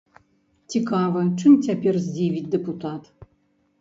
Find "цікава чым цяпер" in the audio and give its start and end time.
0.75-1.93